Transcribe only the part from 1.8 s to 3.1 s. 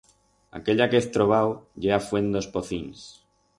ye a fuent d'os Pocins.